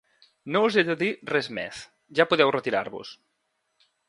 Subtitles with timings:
[0.53, 1.83] No us he de dir res més:
[2.21, 3.15] ja podeu retirar-vos.